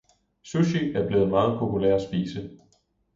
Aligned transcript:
Sushi 0.43 0.91
er 0.95 1.07
blevet 1.07 1.23
en 1.23 1.29
meget 1.29 1.59
populær 1.59 1.97
spise. 1.97 2.49